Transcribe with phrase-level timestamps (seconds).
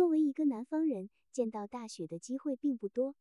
[0.00, 3.14] 作为一个南方人，见到大雪的机会并不多。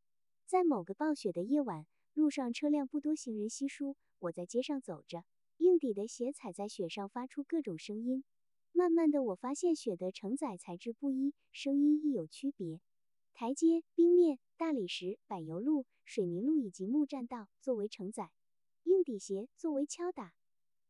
[0.46, 5.26] 在某个暴雪的夜晚，路上车辆不多，行人稀疏，我在街上走着，
[5.58, 8.24] 硬底的鞋踩在雪上，发出各种声音。
[8.72, 12.80] 慢慢的，我发现雪的承载材质不一，声音亦有区别。
[13.34, 18.32] 台阶、冰面、大理石、柏油路、水泥路以及木栈道作为承载，
[18.84, 20.34] 硬底鞋作为敲打。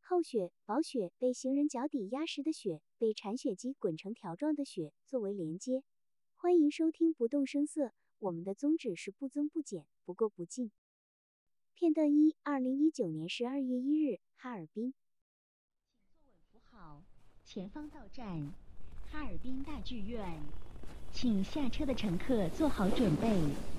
[0.09, 5.83] 厚雪、薄雪、被行人脚底压实的雪、被铲雪机滚成条状的雪作为连接。
[6.35, 10.71] 欢迎收听不动声色，我们的宗旨是不增不减，不过不进。
[11.75, 14.95] 片段一：二零一九年十二月一日，哈尔滨。
[16.15, 17.03] 请坐稳扶好，
[17.45, 18.51] 前方到站，
[19.11, 20.41] 哈尔滨大剧院。
[21.11, 23.78] 请下车的乘客做好准备。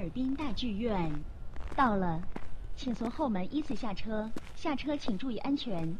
[0.00, 1.24] 尔滨大剧院
[1.76, 2.24] 到了，
[2.74, 4.32] 请从后门依次下车。
[4.56, 5.98] 下车请注意安全。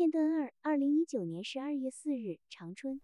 [0.00, 3.02] 片段二，二零一九年十二月四日，长春。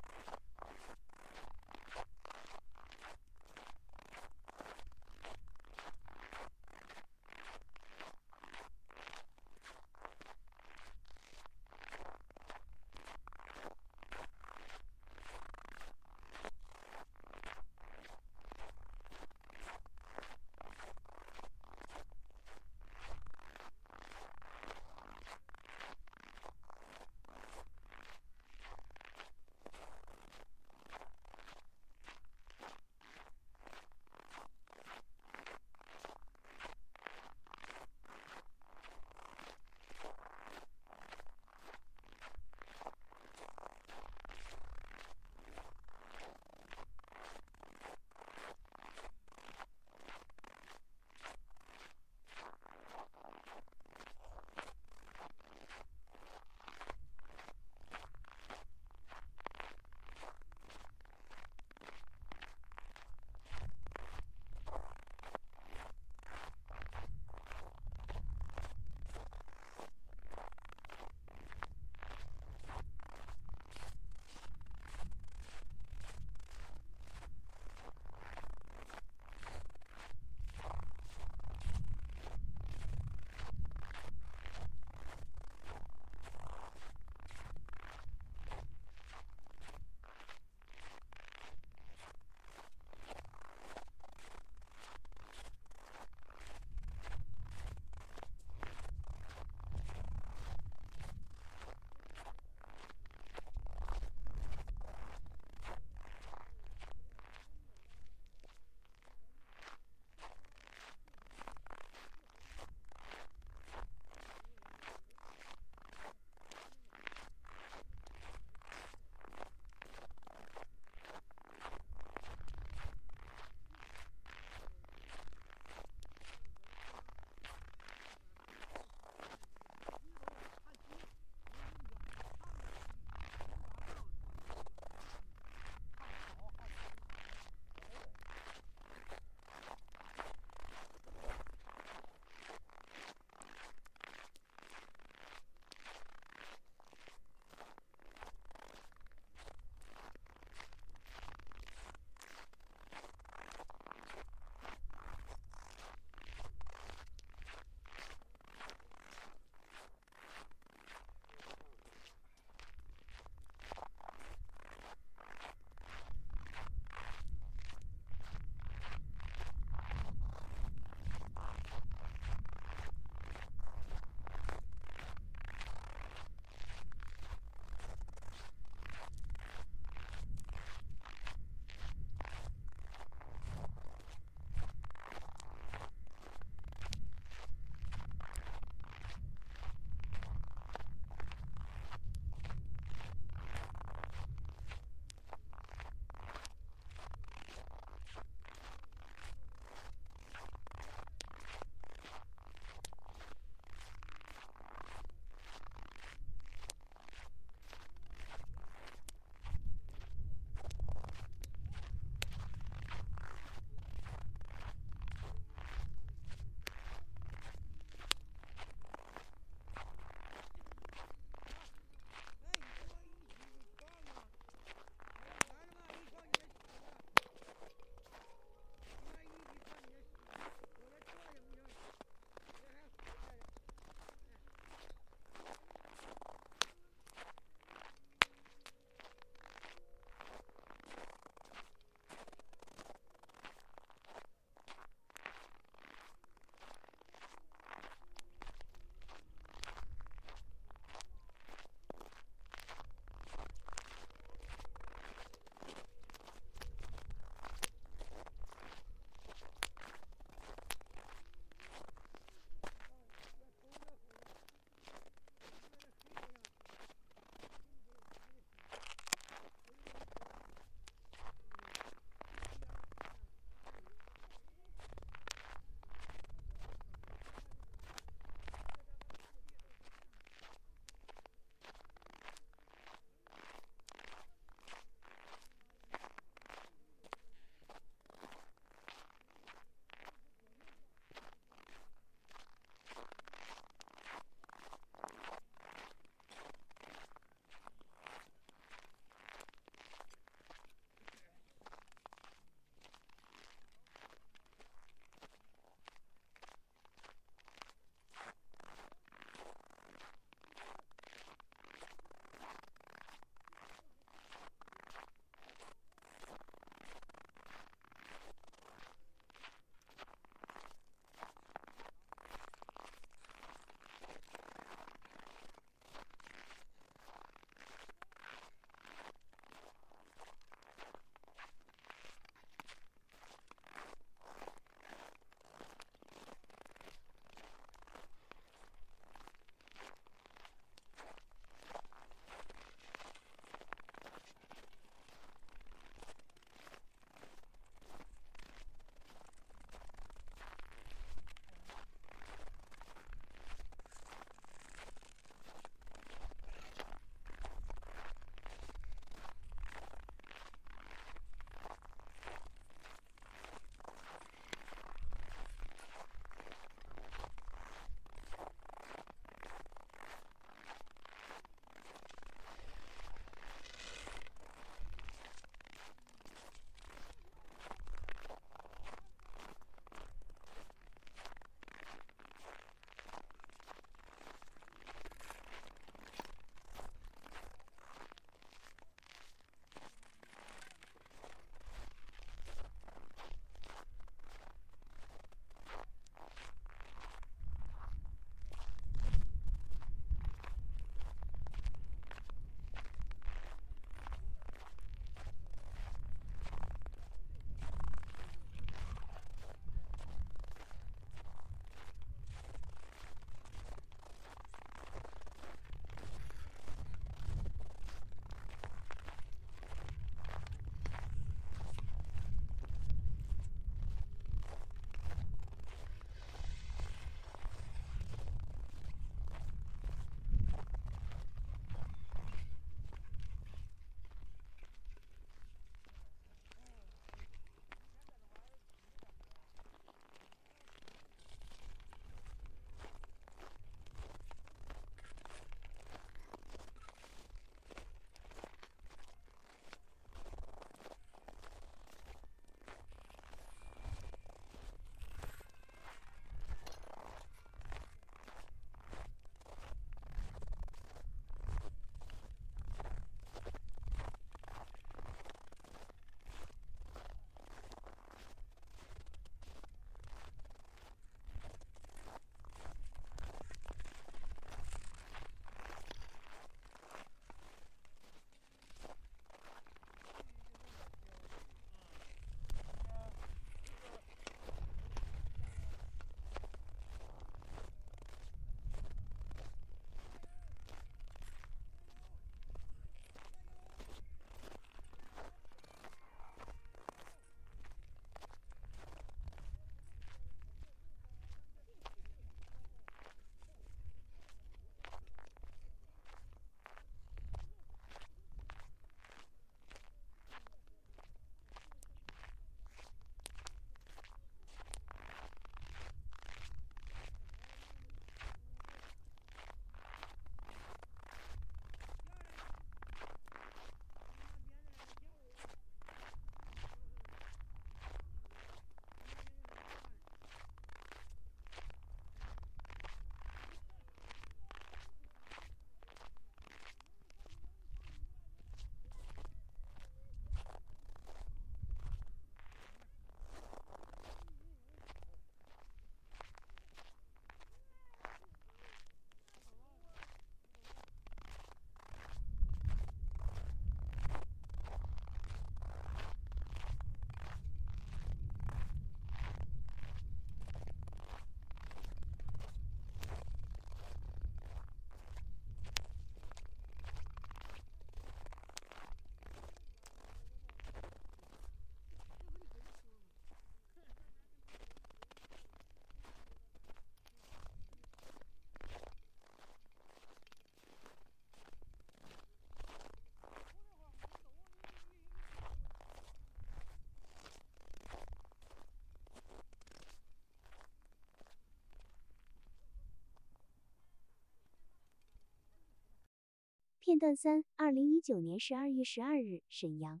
[596.86, 600.00] 片段三：二零一九年十二月十二日，沈阳。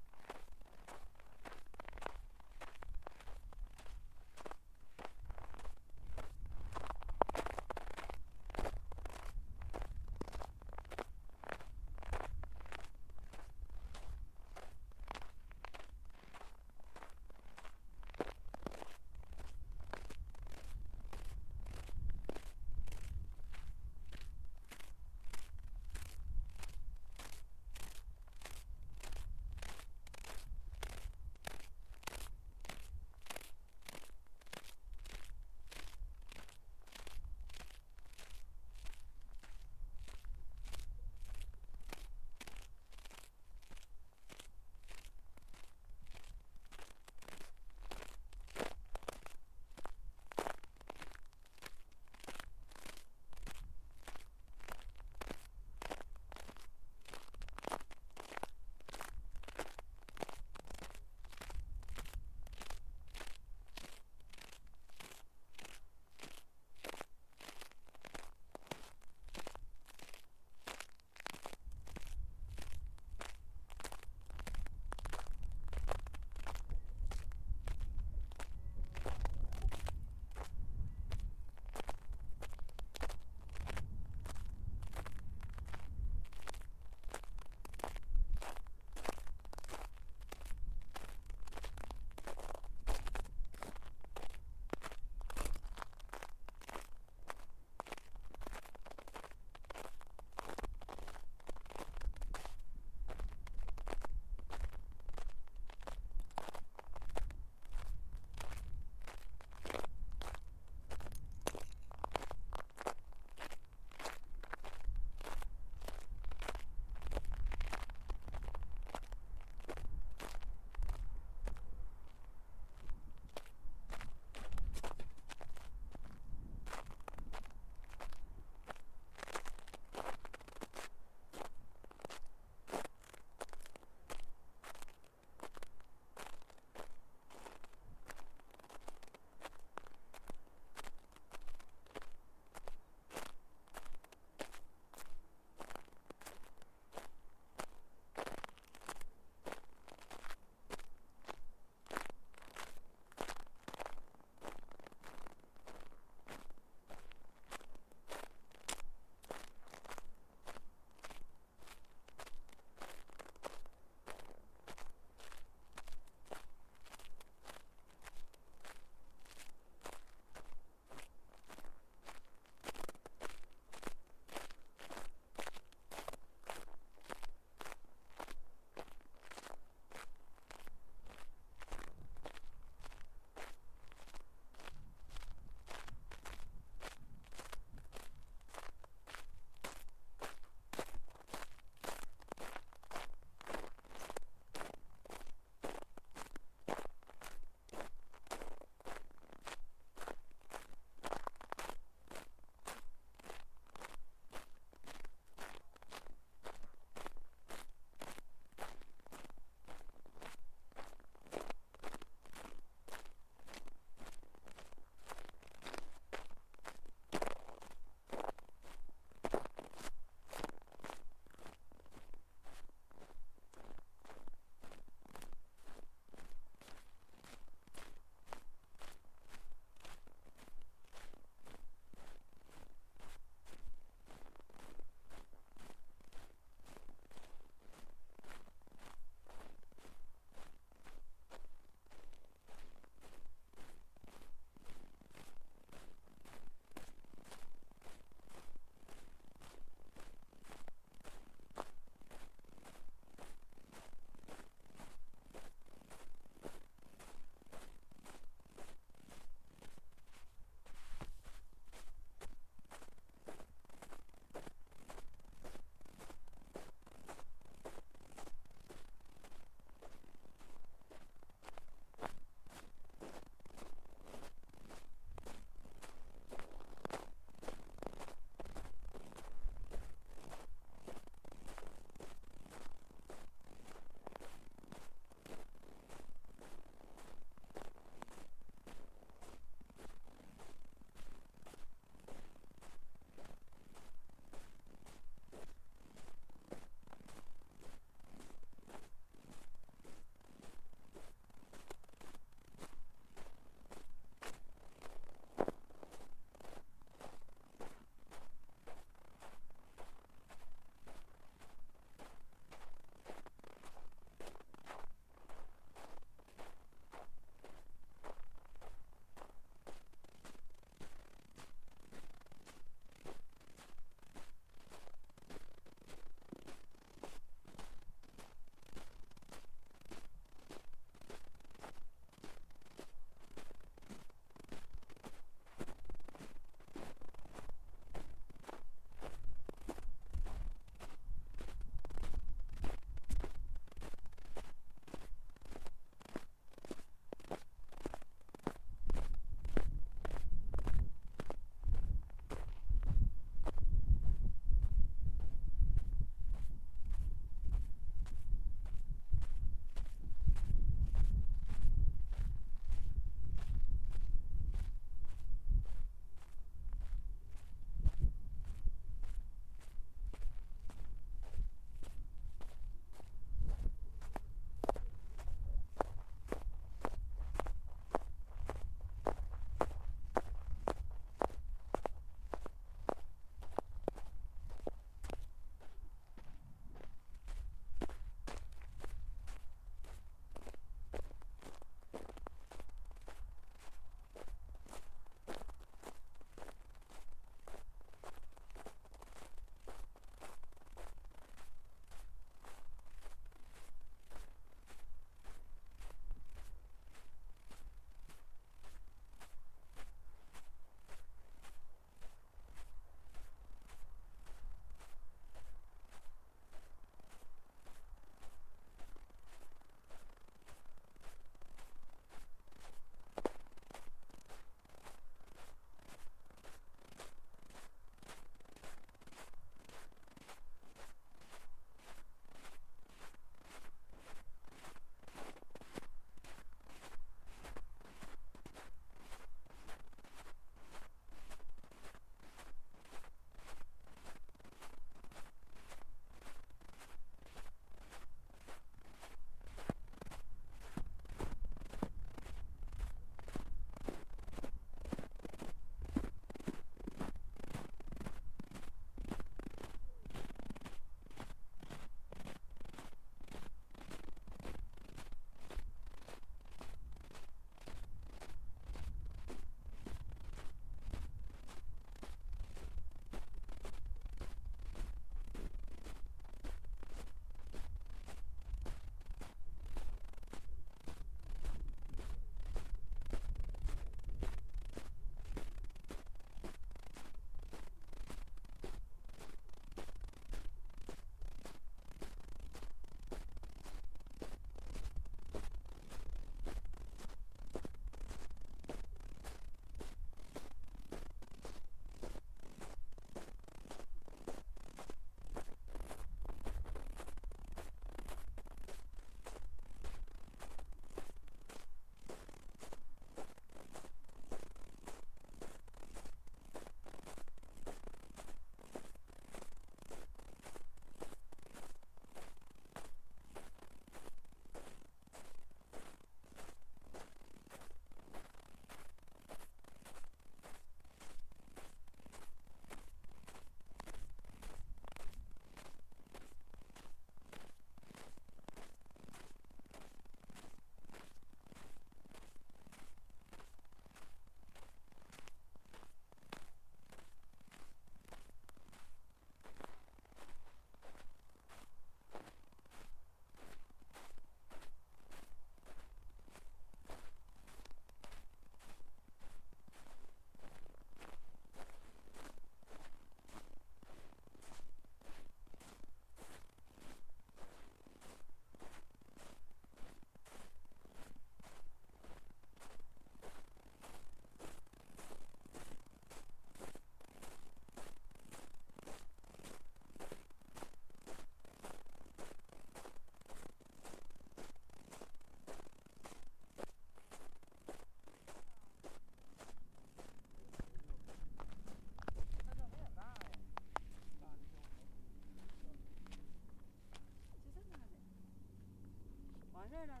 [599.76, 600.00] 儿了，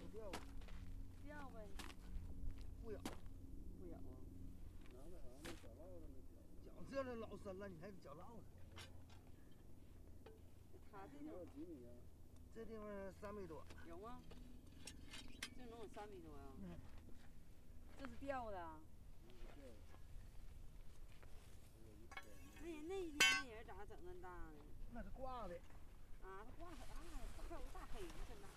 [0.00, 0.38] 这就有钓过，
[1.26, 1.68] 钓呗，
[2.82, 2.98] 不咬，
[3.78, 4.00] 不咬啊。
[4.92, 6.16] 拿那啥那小烙子那
[6.66, 8.42] 脚这了老深了，你还得脚烙子。
[10.90, 11.90] 他这地方几米啊？
[12.54, 14.20] 这地方三米多，有吗？
[15.56, 16.76] 这能有三米多呀、嗯
[17.98, 18.80] 这是钓的啊。
[22.60, 24.64] 那人那一天那人咋整那么大呢？
[24.92, 25.54] 那是挂的，
[26.22, 28.48] 啊，他挂可大了，还有个大黑的真大，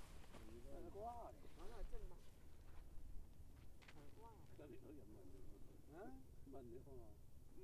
[0.71, 2.15] 那是挂的，完了真大，
[3.93, 4.37] 还挂的。
[4.57, 5.35] 这里头也闷的，
[5.91, 6.95] 嗯，闷的慌！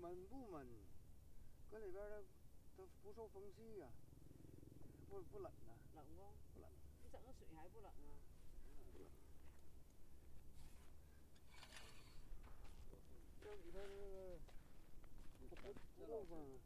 [0.01, 0.67] 闷不闷？
[1.69, 3.87] 搁里边儿它它不受风气呀、
[5.09, 6.33] 不不冷啊，冷不？
[6.53, 6.69] 不冷。
[7.01, 7.95] 你整个水还不冷啊？
[13.41, 13.79] 这里头
[15.39, 16.59] 这个不不漏风，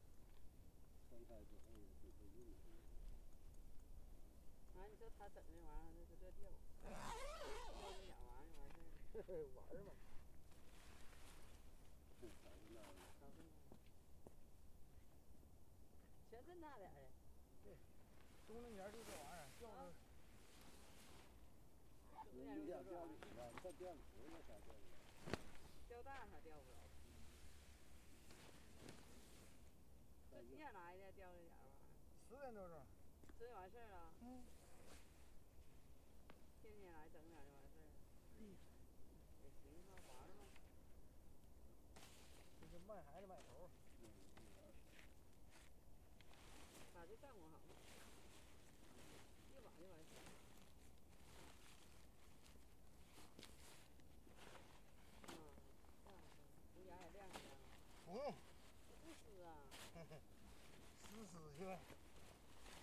[1.11, 2.45] 分开之后就会用。
[4.77, 6.49] 完、你说他整那玩意儿，那是这钓，
[6.83, 6.91] 钓
[7.81, 8.73] 那点玩意儿完
[9.13, 9.95] 事儿，玩儿嘛。
[12.19, 12.85] 这才是那个。
[13.21, 13.49] 搞这个，
[16.29, 17.07] 全这么大点儿的。
[18.47, 19.93] 冬令年就这玩意儿，钓啊着
[22.33, 24.81] 你有点俩钓里边，你再钓里头那啥钓里。
[25.87, 26.75] 钓大还钓不着。
[30.31, 31.11] 这几点来的？
[31.13, 31.71] 钓这点儿玩意儿，
[32.29, 32.85] 十点多钟。
[33.39, 34.11] 这就完事儿了。
[34.21, 34.43] 嗯。
[36.95, 37.91] 天天来整点就完事儿了。
[39.43, 40.47] 也行吧，玩儿吧。
[42.61, 43.69] 这是卖孩子买头儿，
[46.93, 47.59] 把这干活好，
[49.51, 50.23] 一晚就完事儿。
[51.35, 51.51] 啊，
[55.27, 56.15] 这样式，
[56.77, 57.37] 你眼也亮亮，
[58.05, 58.33] 不用
[59.03, 59.47] 不湿啊。
[61.09, 61.79] 湿湿去吧。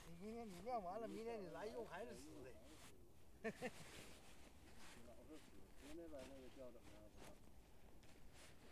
[0.07, 2.53] 你明天你晾完了，明天你来用还是湿的。
[3.43, 5.43] 老是死，
[5.83, 7.03] 您那边那个钓怎么样？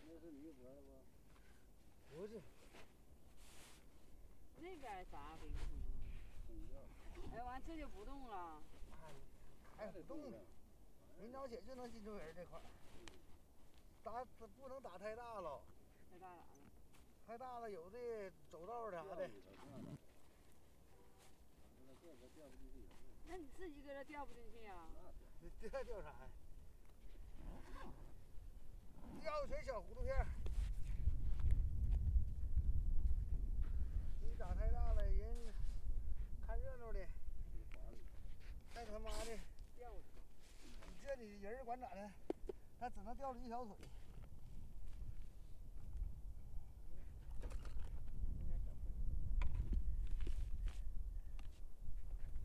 [0.06, 0.80] 那是你博的
[2.08, 2.14] 不？
[2.14, 2.40] 不是，
[4.58, 5.50] 那边啥没动？
[6.46, 6.78] 空钓。
[7.36, 8.62] 哎，完这就不动了。
[9.76, 10.38] 还不动呢。
[11.18, 12.62] 明早起就能进出人这块儿。
[14.04, 15.60] 打不能打太大了，
[16.12, 16.44] 太大了。
[17.26, 19.28] 太大了有的走道儿啥的。
[22.00, 22.88] 这个钓不进去人。
[23.30, 24.88] 那你自己搁这钓不进去啊、
[25.40, 26.28] 你这钓啥呀？
[29.22, 30.26] 钓全小糊涂片儿。
[34.20, 35.54] 你长太大了，人
[36.44, 36.98] 看热闹的，
[38.74, 39.38] 再他妈的，
[39.76, 39.92] 钓
[40.64, 42.10] 你这里人管咋的？
[42.80, 43.76] 他只能钓了一条腿。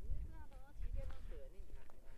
[0.04, 2.14] 你这样都能骑电动车呢，你看这玩意儿。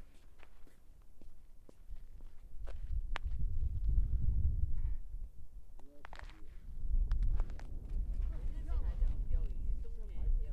[8.31, 9.47] 人家这还叫钓鱼，
[9.83, 10.49] 冬天也钓。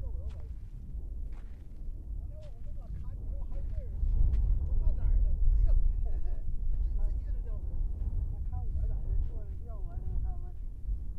[0.00, 0.50] 钓不着玩意儿。
[2.18, 3.88] 完了，我们老看你说好几个人，
[4.66, 7.60] 都把胆儿的，不钓鱼，自己搁这钓鱼。
[8.32, 8.90] 他看我在这
[9.28, 10.44] 坐着钓完了，他们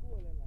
[0.02, 0.42] 过来了。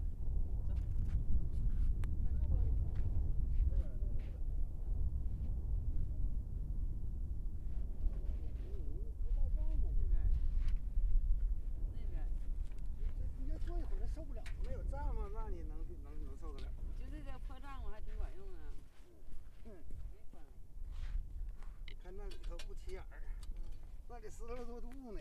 [9.23, 9.83] 不到账吗？
[9.99, 10.25] 那边儿，
[11.99, 12.25] 那边儿，
[12.99, 13.01] 这
[13.39, 14.79] 你要坐一会儿受不了，没有
[15.47, 16.73] 那你能能能受得了？
[16.99, 18.63] 就这个破帐篷还挺管用啊。
[19.65, 19.71] 嗯，
[20.13, 20.51] 没关系。
[22.03, 23.07] 看那里头不起眼儿，
[24.09, 25.21] 那得湿了多度呢。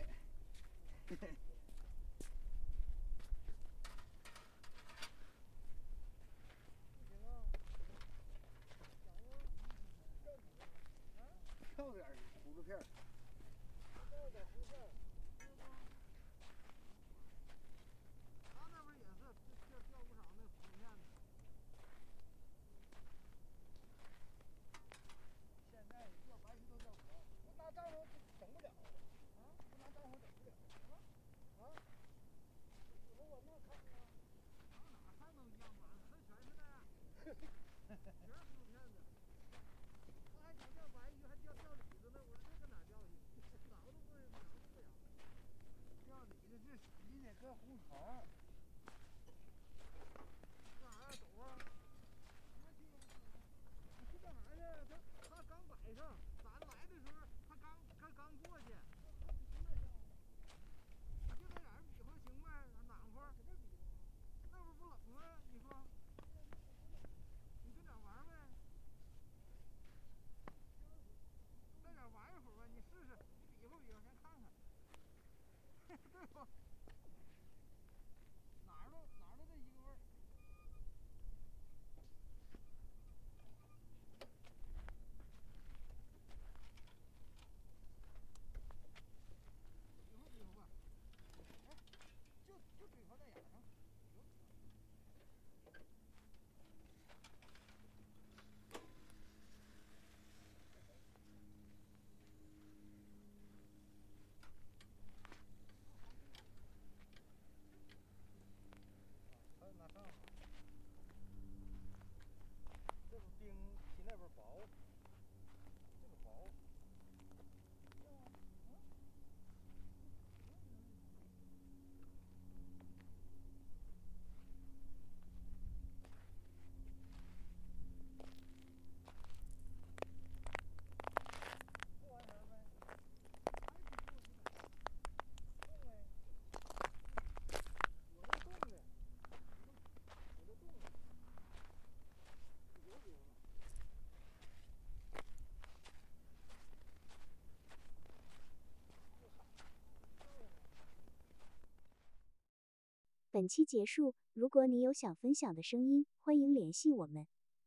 [153.36, 157.26] 本期结束，如果你有想分享的声音，欢迎联系我们。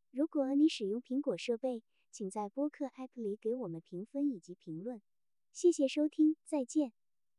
[0.10, 5.00] 如果你使用苹果设备，请在播客 App 里给我们评分以及评论。
[5.54, 6.94] 谢谢收听，再见。